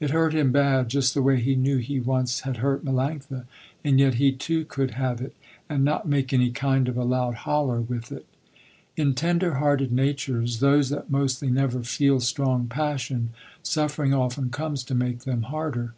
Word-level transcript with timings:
It 0.00 0.08
hurt 0.08 0.32
him 0.32 0.52
bad, 0.52 0.88
just 0.88 1.12
the 1.12 1.20
way 1.20 1.38
he 1.38 1.54
knew 1.54 1.76
he 1.76 2.00
once 2.00 2.40
had 2.48 2.56
hurt 2.64 2.82
Melanctha, 2.82 3.44
and 3.84 4.00
yet 4.00 4.14
he 4.14 4.32
too 4.32 4.64
could 4.64 4.92
have 4.92 5.20
it 5.20 5.36
and 5.68 5.84
not 5.84 6.08
make 6.08 6.32
any 6.32 6.50
kind 6.50 6.88
of 6.88 6.96
a 6.96 7.04
loud 7.04 7.34
holler 7.34 7.82
with 7.82 8.10
it. 8.10 8.24
In 8.96 9.12
tender 9.12 9.56
hearted 9.56 9.92
natures, 9.92 10.60
those 10.60 10.88
that 10.88 11.10
mostly 11.10 11.50
never 11.50 11.82
feel 11.82 12.20
strong 12.20 12.68
passion, 12.68 13.32
suffering 13.62 14.14
often 14.14 14.48
comes 14.48 14.82
to 14.84 14.94
make 14.94 15.24
them 15.24 15.42
harder. 15.42 15.92